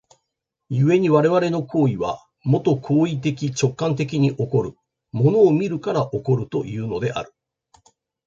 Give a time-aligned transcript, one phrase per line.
[0.71, 4.73] 故に我々の行為は、もと行為的直観的に起こる、
[5.11, 7.31] 物を見るから起こるというのである。